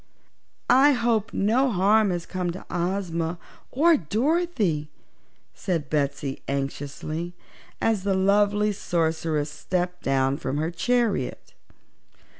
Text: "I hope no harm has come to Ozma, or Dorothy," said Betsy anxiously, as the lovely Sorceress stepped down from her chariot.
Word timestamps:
"I 0.67 0.93
hope 0.93 1.31
no 1.31 1.69
harm 1.69 2.09
has 2.09 2.25
come 2.25 2.49
to 2.53 2.65
Ozma, 2.71 3.37
or 3.69 3.97
Dorothy," 3.97 4.89
said 5.53 5.91
Betsy 5.91 6.41
anxiously, 6.47 7.35
as 7.79 8.01
the 8.01 8.15
lovely 8.15 8.71
Sorceress 8.71 9.51
stepped 9.51 10.01
down 10.01 10.37
from 10.37 10.57
her 10.57 10.71
chariot. 10.71 11.53